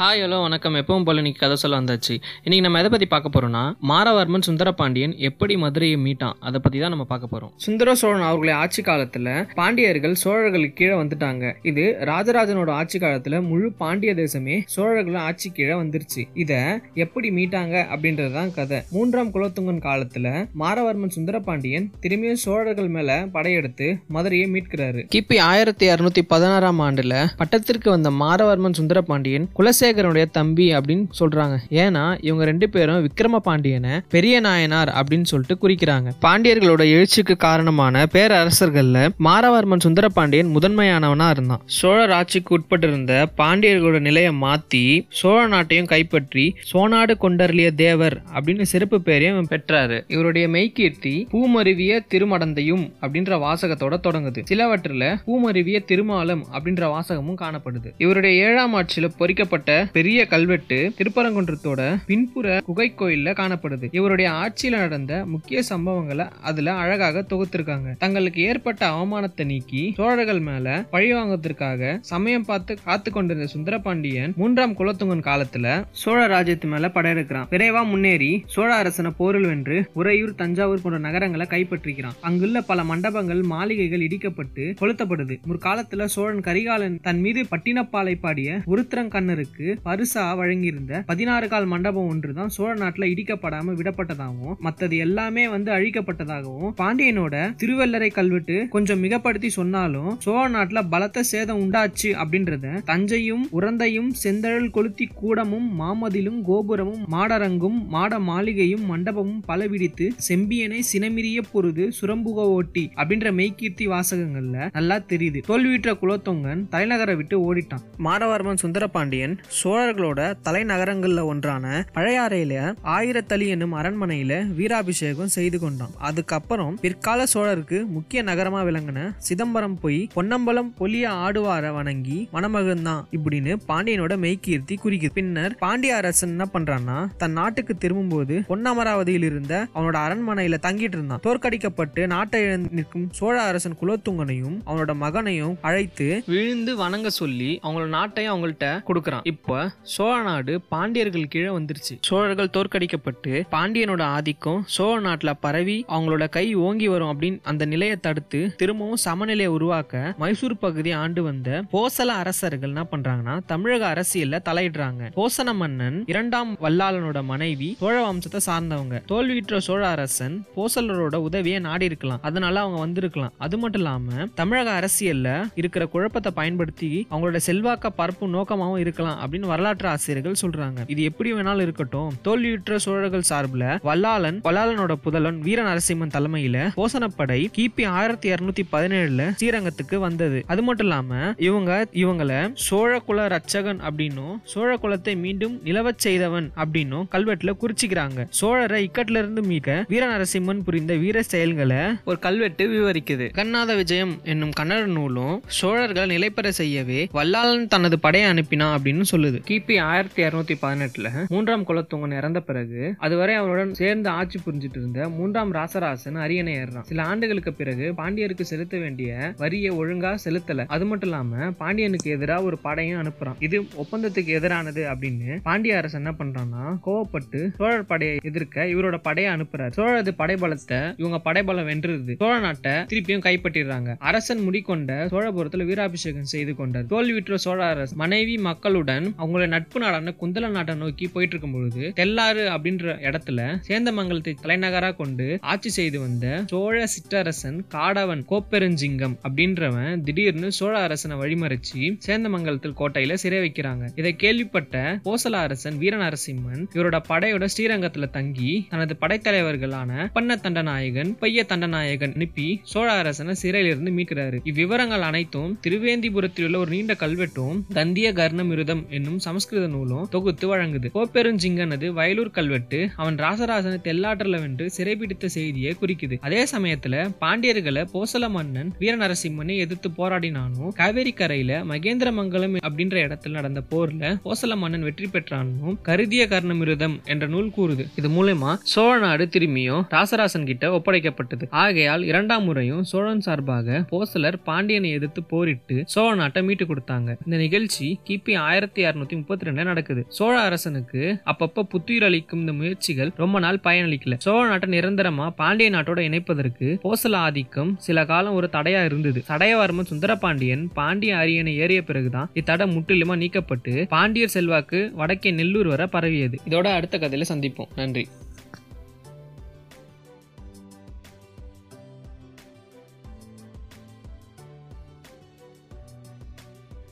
Hi 0.00 0.20
hello 0.22 0.36
வணக்கம். 0.44 0.76
எப்பவும் 0.80 1.04
போல 1.06 1.20
இன்னைக்கு 1.20 1.40
கதை 1.42 1.54
சொல்ல 1.60 1.78
வந்தாச்சு. 1.78 2.14
இன்னைக்கு 2.44 2.64
நம்ம 2.64 2.80
எதை 2.82 2.90
பற்றி 2.90 3.06
பார்க்க 3.12 3.32
போறோம்னா 3.34 3.62
மாரவர்மன் 3.90 4.44
சுந்தரபாண்டியன் 4.48 5.14
எப்படி 5.28 5.54
மதுரையை 5.62 5.96
மீட்டான்? 6.04 6.36
அதை 6.48 6.58
பற்றி 6.64 6.78
தான் 6.82 6.92
நம்ம 6.94 7.04
பார்க்க 7.12 7.30
போகிறோம் 7.32 7.50
சுந்தர 7.64 7.94
சோழன் 8.00 8.26
அவர்களுடைய 8.26 8.56
ஆட்சி 8.64 8.82
காலத்தில் 8.88 9.30
பாண்டியர்கள் 9.60 10.14
சோழர்களுக்கு 10.24 10.76
கீழே 10.80 10.94
வந்துட்டாங்க. 11.00 11.50
இது 11.70 11.86
ராஜராஜனோட 12.10 12.70
ஆட்சி 12.82 13.00
காலத்தில் 13.04 13.36
முழு 13.48 13.70
பாண்டிய 13.82 14.12
தேசமே 14.20 14.58
சோழர்கள் 14.74 15.18
ஆட்சி 15.24 15.50
கீழே 15.56 15.74
வந்துருச்சு. 15.82 16.24
இதை 16.44 16.60
எப்படி 17.06 17.30
மீட்டாங்க 17.38 17.74
அப்படின்றது 17.94 18.32
தான் 18.38 18.54
கதை. 18.60 18.80
மூன்றாம் 18.94 19.32
குலோத்துங்கன் 19.36 19.82
காலத்தில் 19.88 20.30
மாரவர்மன் 20.64 21.14
சுந்தரபாண்டியன் 21.16 21.90
திரும்பியும் 22.06 22.40
சோழர்கள் 22.44 22.92
மேலே 22.98 23.18
படையெடுத்து 23.36 23.90
மதுரையை 24.18 24.46
மீட்கிறாரு. 24.54 25.02
கிபி 25.16 25.38
ஆயிரத்தி 25.50 25.88
அறுநூத்தி 25.96 26.24
பதினாறாம் 26.36 26.84
ஆண்டுல 26.86 27.26
பட்டத்திற்கு 27.42 27.90
வந்த 27.96 28.14
மாரவர்மன் 28.22 28.80
சுந்தரபாண்டியன் 28.82 29.50
குணசேகரனுடைய 29.88 30.24
தம்பி 30.30 30.66
அப்படின்னு 30.76 31.04
சொல்றாங்க. 31.18 31.56
ஏன்னா 31.82 32.18
இவங்க 32.20 32.44
ரெண்டு 32.44 32.68
பேரும் 32.68 33.00
விக்ரம 33.06 33.36
பாண்டியனை 33.36 34.00
பெரிய 34.08 34.40
நாயனார் 34.40 34.90
அப்படின்னு 34.98 35.28
சொல்லிட்டு 35.30 35.56
குறிக்கிறாங்க. 35.62 36.08
பாண்டியர்களோட 36.24 36.82
எழுச்சிக்கு 36.96 37.36
காரணமான 37.36 38.04
பேரரசர்கள்ல 38.12 38.98
மாரவர்மன் 39.26 39.84
சுந்தரபாண்டியன் 39.86 40.52
முதன்மையானவனா 40.56 41.28
இருந்தான். 41.30 41.62
சோழர் 41.64 42.10
ஆட்சிக்கு 42.10 42.52
உட்பட்டிருந்த 42.58 43.12
பாண்டியர்களோட 43.36 44.00
நிலையை 44.00 44.32
மாத்தி 44.32 44.84
சோழ 45.08 45.38
நாட்டையும் 45.48 45.90
கைப்பற்றி 45.94 46.54
சோனாடு 46.72 47.16
கொண்டர்லிய 47.22 47.70
தேவர் 47.74 48.16
அப்படின்னு 48.34 48.62
சிறப்பு 48.62 49.00
பேரையும் 49.00 49.50
பெற்றாரு. 49.54 49.98
இவருடைய 50.08 50.48
மெய்கீர்த்தி 50.48 51.14
பூமருவிய 51.32 51.92
திருமடந்தையும் 52.14 52.84
அப்படின்ற 53.02 53.34
வாசகத்தோட 53.46 53.94
தொடங்குது. 54.06 54.40
சிலவற்றில் 54.44 55.08
பூமருவிய 55.26 55.78
திருமாலம் 55.90 56.44
அப்படின்ற 56.56 56.84
வாசகமும் 56.94 57.40
காணப்படுது. 57.44 57.90
இவருடைய 57.98 58.44
ஏழாம் 58.46 58.74
ஆட்சியில் 58.74 59.14
பொறிக்கப்பட்ட 59.18 59.77
பெரிய 59.92 60.26
கல்வெட்டு 60.26 60.78
திருப்பரங்குன்றத்தோட 60.98 61.80
பின்புற 62.06 62.60
குகை 62.64 62.88
கோயில்ல 62.96 63.32
காணப்படுது. 63.40 63.88
இவருடைய 63.90 64.30
ஆட்சியில 64.40 64.78
நடந்த 64.84 65.24
முக்கிய 65.26 65.62
சம்பவங்களை 65.70 66.26
அதுல 66.42 66.74
அழகாக 66.74 67.24
தொகுத்திருக்காங்க. 67.30 67.96
தங்களுக்கு 67.98 68.42
ஏற்பட்ட 68.42 68.82
அவமானத்தை 68.90 69.44
நீக்கி 69.44 69.92
சோழர்கள் 69.96 70.40
மேல 70.40 70.86
பழி 70.90 71.12
வாங்குவதற்காக 71.12 71.98
சமயம் 72.00 72.44
பார்த்து 72.44 72.78
காத்து 72.84 73.10
கொண்டிருந்த 73.10 73.46
சுந்தரபாண்டியன் 73.46 74.32
மூன்றாம் 74.36 74.76
குலத்துங்கன் 74.76 75.26
காலத்துல 75.28 75.66
சோழ 75.90 76.20
ராஜ்யத்து 76.26 76.64
மேல 76.64 76.88
படையெடுக்கிறான். 76.88 77.48
விரைவா 77.50 77.82
முன்னேறி 77.86 78.30
சோழ 78.46 78.74
அரசனை 78.74 79.12
போரில் 79.16 79.46
வென்று 79.46 79.76
உறையூர் 79.92 80.34
தஞ்சாவூர் 80.34 80.82
போன்ற 80.82 80.98
நகரங்களை 80.98 81.46
கைப்பற்றிக்கிறான். 81.50 82.16
அங்குள்ள 82.20 82.60
பல 82.60 82.84
மண்டபங்கள் 82.84 83.42
மாளிகைகள் 83.42 84.00
இடிக்கப்பட்டு 84.00 84.64
கொளுத்தப்படுது. 84.80 85.36
முற்காலத்துல 85.48 86.04
சோழன் 86.04 86.40
கரிகாலன் 86.40 86.98
தன் 87.02 87.20
மீது 87.20 87.46
பட்டினப்பாலை 87.50 88.14
பாடிய 88.20 88.60
உருத்திரங்கண்ணருக்கு 88.66 89.67
பரிசா 89.84 90.24
வழங்கியிருந்த 90.40 91.02
பதினாறு 91.06 91.48
கால் 91.48 91.66
மண்டபம் 91.66 92.08
ஒன்றுதான் 92.08 92.48
சோழ 92.48 92.70
நாட்டுல 92.74 93.06
இடிக்கப்படாம 93.12 93.74
விடப்பட்டதாகவும் 93.80 94.56
மத்தது 94.62 94.96
எல்லாமே 94.98 95.48
வந்து 95.48 95.72
அழிக்கப்பட்டதாகவும் 95.72 96.72
பாண்டியனோட 96.82 97.34
திருவல்லரை 97.62 98.10
கல்வெட்டு 98.10 98.56
கொஞ்சம் 98.68 99.02
மிகப்படுத்தி 99.04 99.46
சொன்னாலும் 99.46 100.10
சோழ 100.20 100.44
நாட்டுல 100.48 100.82
பலத்த 100.90 101.22
சேதம் 101.22 101.60
உண்டாச்சு 101.60 102.10
அப்படின்றத 102.22 102.66
தஞ்சையும் 102.86 103.44
உரந்தையும் 103.52 104.10
செந்தழல் 104.24 104.70
கொளுத்தி 104.70 105.08
கூடமும் 105.14 105.68
மாமதிலும் 105.80 106.40
கோபுரமும் 106.42 107.04
மாடரங்கும் 107.12 107.78
மாட 107.86 108.18
மாளிகையும் 108.18 108.84
மண்டபமும் 108.90 109.42
பல 109.46 109.66
விடித்து 109.66 110.06
செம்பியனை 110.28 110.80
சினமிரிய 110.92 111.40
பொருது 111.52 111.84
சுரம்புக 112.00 112.46
ஓட்டி 112.56 112.84
அப்படின்ற 112.96 113.32
மெய்கீர்த்தி 113.32 113.86
வாசகங்கள்ல 113.88 114.68
நல்லா 114.72 114.96
தெரியுது. 114.96 115.40
தோல்வியுற்ற 115.46 115.92
குலத்தொங்கன் 115.92 116.62
தலைநகரை 116.70 117.16
விட்டு 117.16 117.36
ஓடிட்டான். 117.48 117.84
மாடவர்மன் 118.04 118.62
சுந்தரபாண்டியன் 118.62 119.34
சோழர்களோட 119.62 120.20
தலைநகரங்களில் 120.44 121.22
ஒன்றான 121.22 121.84
பழையாறையில 121.94 122.54
ஆயிரத்தளி 122.84 123.46
என்னும் 123.46 123.74
அரண்மனையில 123.74 124.54
வீராபிஷேகம் 124.54 125.32
செய்து 125.36 125.58
கொண்டான். 125.58 125.94
அதுக்கப்புறம் 125.98 126.78
பிற்கால 126.80 127.24
சோழருக்கு 127.34 127.86
முக்கிய 127.86 128.22
நகரமா 128.22 128.60
விளங்கின 128.62 129.14
சிதம்பரம் 129.18 129.78
போய் 129.80 130.08
பொன்னம்பலம் 130.14 130.74
பொலிய 130.78 131.08
ஆடுவார 131.08 131.72
வணங்கி 131.72 132.28
மணமகன்தான் 132.32 133.02
இப்படின்னு 133.10 133.54
பாண்டியனோட 133.68 134.16
மெய்கீர்த்தி 134.24 134.76
குறிக்குது. 134.84 135.10
பின்னர் 135.14 135.54
பாண்டிய 135.54 135.96
அரசன் 135.96 136.28
என்ன 136.28 136.46
பண்றான்னா 136.52 136.98
தன் 137.16 137.32
நாட்டுக்கு 137.32 137.76
திரும்பும்போது 137.76 138.42
பொன்னமராவதியில் 138.48 139.26
இருந்த 139.30 139.66
அவனோட 139.74 139.96
அரண்மனையில 140.06 140.56
தங்கிட்டு 140.66 140.96
இருந்தான். 140.98 141.20
தோற்கடிக்கப்பட்டு 141.22 142.06
நாட்டை 142.06 142.42
இழந்து 142.42 142.68
நிற்கும் 142.72 143.08
சோழ 143.10 143.42
அரசன் 143.42 143.76
குலோத்துங்கனையும் 143.80 144.56
அவனோட 144.66 144.94
மகனையும் 144.94 145.56
அழைத்து 145.62 146.22
விழுந்து 146.26 146.76
வணங்க 146.76 147.10
சொல்லி 147.10 147.60
அவங்களோட 147.62 147.88
நாட்டையும் 147.88 148.34
அவங்கள்ட்ட 148.34 148.66
கொடுக்கறான். 148.88 149.24
இப்போ 149.38 149.58
சோழ 149.82 150.22
நாடு 150.22 150.60
பாண்டியர்கள் 150.72 151.28
கீழே 151.28 151.50
வந்துருச்சு. 151.56 151.94
சோழர்கள் 152.00 152.50
தோற்கடிக்கப்பட்டு 152.56 153.32
பாண்டியனோட 153.52 154.02
ஆதிக்கம் 154.16 154.62
சோழ 154.66 155.00
நாட்டில் 155.00 155.38
பரவி 155.40 155.84
அவங்களோட 155.88 156.28
கை 156.28 156.54
ஓங்கி 156.54 156.88
வரும் 156.88 157.10
அப்படின்னு 157.12 157.38
அந்த 157.42 157.64
நிலையை 157.64 157.96
தடுத்து 157.96 158.54
திரும்பவும் 158.56 158.96
சமநிலையை 158.96 159.46
உருவாக்க 159.46 160.14
மைசூர் 160.18 160.56
பகுதியை 160.58 160.98
ஆண்டு 160.98 161.22
வந்த 161.22 161.62
போசல 161.72 162.14
அரசர்கள் 162.22 162.68
என்ன 162.68 162.84
பண்றாங்கன்னா 162.90 163.34
தமிழக 163.46 163.84
அரசியல்ல 163.92 164.40
தலையிடுறாங்க. 164.48 165.02
போசன 165.16 165.54
மன்னன் 165.54 165.98
இரண்டாம் 166.06 166.56
வல்லாளனோட 166.56 167.24
மனைவி 167.24 167.76
சோழ 167.80 167.96
வம்சத்தை 168.08 168.40
சார்ந்தவங்க. 168.46 169.04
தோல்வியுற்ற 169.04 169.60
சோழ 169.60 169.88
அரசன் 169.88 170.36
போசலரோட 170.56 171.16
உதவியை 171.28 171.60
நாடி 171.60 171.84
இருக்கலாம். 171.84 172.22
அதனால 172.22 172.60
அவங்க 172.60 172.78
வந்திருக்கலாம். 172.78 173.32
அது 173.38 173.58
மட்டும் 173.58 173.80
இல்லாம 173.80 174.26
தமிழக 174.34 174.68
அரசியல்ல 174.80 175.28
இருக்கிற 175.54 175.86
குழப்பத்தை 175.86 176.32
பயன்படுத்தி 176.32 177.06
அவங்களோட 177.10 177.38
செல்வாக்க 177.46 177.86
பரப்பும் 177.96 178.34
நோக்கமாகவும் 178.34 178.78
இருக்கலாம் 178.78 179.26
அப்படின்னு 179.28 179.52
வரலாற்று 179.52 179.88
ஆசிரியர்கள் 179.88 180.40
சொல்றாங்க. 180.42 180.78
இது 180.86 181.02
எப்படி 181.02 181.32
வேணாலும் 181.32 181.60
இருக்கட்டும். 181.60 182.10
தோல்வியுற்ற 182.22 182.78
சோழர்கள் 182.78 183.26
சார்பில் 183.30 183.66
வல்லாளன் 183.88 184.38
வல்லாளனோட 184.44 184.92
புதலன் 184.92 185.38
வீர 185.38 185.62
நரசிம்மன் 185.62 186.14
தலைமையில 186.16 186.56
போசனப்படை 186.76 187.40
கிபி 187.56 187.86
ஆயிரத்தி 187.86 188.32
இருநூத்தி 188.32 188.62
பதினேழுல 188.72 189.22
ஸ்ரீரங்கத்துக்கு 189.40 189.96
வந்தது. 189.96 190.44
அது 190.46 190.62
மட்டும் 190.62 190.86
இல்லாம 190.86 191.34
இவங்க 191.36 191.86
இவங்கள 191.92 192.50
சோழ 192.54 192.98
குல 192.98 193.26
ரட்சகன் 193.34 193.80
அப்படின்னும் 193.88 194.34
சோழ 194.44 194.70
குலத்தை 194.82 195.16
மீண்டும் 195.16 195.54
நிலவச் 195.64 196.02
செய்தவன் 196.06 196.50
அப்படின்னும் 196.56 197.06
கல்வெட்டுல 197.14 197.52
குறிச்சிக்கிறாங்க. 197.62 198.26
சோழரை 198.40 198.80
இக்கட்ல 198.86 199.22
இருந்து 199.22 199.42
மீட்க 199.42 199.84
வீர 199.88 200.04
நரசிம்மன் 200.12 200.62
புரிந்த 200.62 200.94
வீர 200.94 201.22
செயல்களை 201.22 201.82
ஒரு 202.04 202.18
கல்வெட்டு 202.18 202.66
விவரிக்குது. 202.68 203.26
கண்ணாத 203.40 203.76
விஜயம் 203.76 204.14
என்னும் 204.24 204.52
கன்னட 204.60 204.84
நூலும் 204.96 205.42
சோழர்களை 205.60 206.06
நிலைப்பெற 206.14 206.48
செய்யவே 206.48 207.08
வல்லாளன் 207.14 207.66
தனது 207.66 207.98
படையை 207.98 208.30
அனுப்பினான் 208.30 208.74
அப்படின்னு 208.76 209.04
சொல்லுது. 209.18 209.38
கிபி 209.48 209.80
ஆயிரத்தி 209.80 210.20
இருநூத்தி 210.22 210.54
பதினெட்டுல 210.62 211.08
மூன்றாம் 211.28 211.64
குலத்துங்கன் 211.66 212.16
இறந்த 212.16 212.40
பிறகு 212.40 212.94
அதுவரை 212.98 213.34
அவருடன் 213.34 213.74
சேர்ந்து 213.74 214.08
ஆட்சி 214.08 214.38
புரிஞ்சிட்டு 214.46 214.78
இருந்த 214.80 215.08
மூன்றாம் 215.08 215.52
ராசராசன் 215.54 216.18
அரியணை 216.24 216.52
ஏறான் 216.56 216.86
சில 216.90 217.02
ஆண்டுகளுக்கு 217.02 217.52
பிறகு 217.52 217.86
பாண்டியருக்கு 217.96 218.40
செலுத்த 218.40 218.78
வேண்டிய 218.78 219.32
வரியை 219.36 219.70
ஒழுங்கா 219.70 220.12
செலுத்தல. 220.24 220.64
அது 220.66 220.84
மட்டும் 220.84 221.10
இல்லாம 221.10 221.50
பாண்டியனுக்கு 221.50 222.10
எதிராக 222.10 222.42
ஒரு 222.42 222.58
படையும் 222.58 223.00
அனுப்புறான். 223.02 223.36
இது 223.38 223.60
ஒப்பந்தத்துக்கு 223.82 224.34
எதிரானது 224.38 224.84
அப்படின்னு 224.92 225.38
பாண்டிய 225.42 225.76
அரசு 225.76 225.96
என்ன 225.96 226.14
பண்றான்னா 226.18 226.64
கோவப்பட்டு 226.86 227.40
சோழர் 227.56 227.86
படையை 227.86 228.18
எதிர்க்க 228.22 228.64
இவரோட 228.64 228.96
படையை 229.02 229.34
அனுப்புறாரு. 229.34 229.72
சோழரது 229.76 230.14
படைபலத்தை 230.18 230.94
இவங்க 230.96 231.18
படைபலம் 231.18 231.68
வென்றுது. 231.68 232.16
சோழ 232.16 232.38
நாட்டை 232.38 232.72
திருப்பியும் 232.72 233.24
கைப்பற்றிடுறாங்க. 233.26 233.96
அரசன் 233.98 234.40
முடிக்கொண்ட 234.40 235.06
சோழபுரத்துல 235.10 235.64
வீராபிஷேகம் 235.64 236.32
செய்து 236.34 236.54
கொண்டார். 236.54 236.86
தோல்வியுற்ற 236.86 237.36
சோழ 237.36 237.60
அரசு 237.64 237.96
மனைவி 237.96 238.38
மக்களுடன் 238.38 239.06
அவங்களோட 239.18 239.46
நட்பு 239.46 239.80
நாடான 239.80 240.14
குந்தல 240.20 240.50
நாட்டை 240.50 240.74
நோக்கி 240.74 241.06
போயிட்டு 241.06 241.34
இருக்கும் 241.34 241.52
பொழுது 241.52 241.92
தெல்லாறு 241.94 242.44
அப்படின்ற 242.48 242.94
இடத்துல 243.08 243.40
சேந்தமங்கலத்தை 243.68 244.34
தலைநகரா 244.42 244.90
கொண்டு 244.96 245.38
ஆட்சி 245.40 245.70
செய்து 245.70 246.00
வந்த 246.00 246.42
சோழ 246.46 246.76
சிற்றரசன் 246.94 247.58
காடவன் 247.74 248.22
கோப்பெருஞ்சிங்கம் 248.30 249.16
அப்படின்றவன் 249.28 250.02
திடீர்னு 250.02 250.52
சோழ 250.52 250.74
அரசனை 250.78 251.16
வழிமறைச்சு 251.16 251.82
சேந்தமங்கலத்தில் 252.06 252.76
கோட்டையில 252.80 253.14
சிறை 253.14 253.38
வைக்கிறாங்க. 253.38 253.84
இதை 253.96 254.16
கேள்விப்பட்ட 254.16 254.74
கோசல 255.04 255.40
அரசன் 255.46 255.76
வீரநரசிம்மன் 255.78 256.62
இவரோட 256.74 256.96
படையோட 257.08 257.44
ஸ்ரீரங்கத்துல 257.54 258.10
தங்கி 258.10 258.52
தனது 258.70 258.96
படைத்தலைவர்களான 259.00 260.10
பண்ண 260.12 260.36
தண்டநாயகன் 260.36 261.10
பைய 261.18 261.44
தண்டநாயகன் 261.48 262.14
அனுப்பி 262.14 262.48
சோழ 262.62 262.88
அரசனை 262.92 263.34
சிறையிலிருந்து 263.34 263.90
மீட்கிறாரு. 263.90 264.38
இவ்விவரங்கள் 264.44 265.00
அனைத்தும் 265.00 265.58
திருவேந்திபுரத்தில் 265.66 266.44
உள்ள 266.44 266.58
ஒரு 266.58 266.70
நீண்ட 266.70 266.96
கல்வெட்டும் 267.00 267.58
கந்திய 267.74 268.08
கர்ணமிருதம் 268.20 268.82
என்னும் 268.98 269.18
சமஸ்கிருத 269.26 269.66
நூலும் 269.74 270.06
தொகுத்து 270.14 270.46
வழங்குது. 270.52 270.90
கோப்பெருஞ்சிங்கனது 270.96 271.86
வயலூர் 271.98 272.34
கல்வெட்டு 272.38 272.80
அவன் 272.96 273.18
ராசராசனை 273.24 273.78
தெல்லாற்றல 273.88 274.40
வென்று 274.44 274.66
சிறைபிடித்த 274.76 275.26
செய்தியை 275.36 275.72
குறிக்குது. 275.80 276.16
அதே 276.26 276.42
சமயத்துல 276.54 276.96
பாண்டியர்களை 277.20 277.84
போசல 277.94 278.30
மன்னன் 278.36 278.70
வீர 278.78 278.94
நரசிம்மனை 279.02 279.56
எதிர்த்து 279.64 279.88
போராடினானும் 279.98 280.72
காவேரி 280.80 281.12
கரையில 281.12 281.60
மகேந்திரமங்கலம் 281.70 282.56
அப்படின்ற 282.68 282.96
இடத்துல 283.06 283.36
நடந்த 283.38 283.60
போர்ல 283.70 284.12
போசல 284.26 284.56
மன்னன் 284.62 284.86
வெற்றி 284.88 285.06
பெற்றானும் 285.06 285.76
கருதிய 285.88 286.24
கர்ணமிருதம் 286.32 286.96
என்ற 287.12 287.24
நூல் 287.34 287.50
கூறுது. 287.56 287.84
இது 288.00 288.08
மூலமா 288.16 288.50
சோழ 288.72 288.98
நாடு 288.98 289.24
திரும்பியும் 289.34 289.82
ராசராசன் 289.94 290.48
கிட்ட 290.50 290.64
ஒப்படைக்கப்பட்டது. 290.76 291.46
ஆகையால் 291.62 292.04
இரண்டாம் 292.10 292.44
முறையும் 292.44 292.84
சோழன் 292.92 293.24
சார்பாக 293.26 293.84
போசலர் 293.92 294.38
பாண்டியனை 294.48 294.90
எதிர்த்து 294.98 295.22
போரிட்டு 295.32 295.76
சோழ 295.94 296.10
நாட்டை 296.14 296.42
மீட்டு 296.42 296.64
கொடுத்தாங்க. 296.64 297.10
இந்த 297.26 297.36
நிகழ்ச்சி 297.44 297.88
கிபி 298.08 298.34
ஆயிரத்தி 298.48 298.84
இரநூத்தி 298.90 299.12
முப்பத்தி 299.12 299.50
ரெண்டுல 299.50 299.64
நடக்குது. 299.64 300.04
சோழ 300.08 300.40
அரசனுக்கு 300.40 301.20
அப்பப்ப 301.26 301.62
புத்துயிர் 301.62 302.04
அளிக்கும் 302.04 302.40
இந்த 302.40 302.52
முயற்சிகள் 302.52 303.10
ரொம்ப 303.16 303.38
நாள் 303.38 303.60
பயனளிக்கல. 303.64 304.14
சோழ 304.18 304.48
நாட்டை 304.48 304.78
நிரந்தரமா 304.78 305.30
பாண்டிய 305.30 305.70
நாட்டோட 305.70 305.98
இணைப்பதற்கு 305.98 306.78
போசல 306.84 307.14
ஆதிக்கம் 307.14 307.76
சில 307.78 308.04
காலம் 308.04 308.32
ஒரு 308.32 308.48
தடையா 308.52 308.84
இருந்தது. 308.84 309.24
சடையவர்மன் 309.28 309.84
சுந்தரபாண்டியன் 309.84 310.70
பாண்டிய 310.74 311.16
அரியணை 311.16 311.56
ஏறிய 311.56 311.82
பிறகுதான் 311.82 312.30
இத்தடை 312.34 312.76
முற்றிலுமா 312.76 313.16
நீக்கப்பட்டு 313.16 313.88
பாண்டியர் 313.88 314.28
செல்வாக்கு 314.28 314.90
வடக்கே 314.94 315.30
நெல்லூர் 315.30 315.66
வரை 315.66 315.86
பரவியது. 315.86 316.38
இதோட 316.48 316.66
அடுத்த 316.66 316.98
கதையில 316.98 317.22
சந்திப்போம். 317.28 317.68
நன்றி. 317.76 318.08